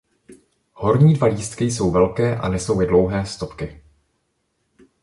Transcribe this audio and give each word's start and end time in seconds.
Horní 0.73 1.13
dva 1.13 1.27
lístky 1.27 1.65
jsou 1.65 1.91
velké 1.91 2.37
a 2.37 2.49
nesou 2.49 2.81
je 2.81 2.87
dlouhé 2.87 3.25
stopky. 3.25 3.81